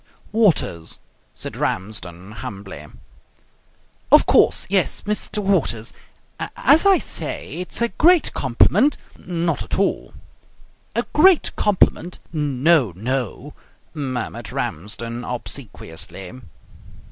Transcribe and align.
"Waters," 0.31 0.97
said 1.35 1.55
Ramsden, 1.55 2.31
humbly. 2.31 2.87
"Of 4.11 4.25
course, 4.25 4.65
yes. 4.67 5.01
Mr. 5.01 5.37
Waters. 5.43 5.93
As 6.57 6.87
I 6.87 6.97
say, 6.97 7.59
it's 7.59 7.83
a 7.83 7.89
great 7.89 8.33
compliment" 8.33 8.97
"Not 9.15 9.61
at 9.61 9.77
all!" 9.77 10.15
"A 10.95 11.03
great 11.13 11.55
compliment" 11.55 12.17
"No, 12.33 12.93
no!" 12.95 13.53
murmured 13.93 14.51
Ramsden 14.51 15.23
obsequiously. 15.23 16.41